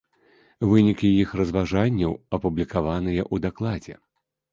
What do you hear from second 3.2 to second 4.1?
ў дакладзе.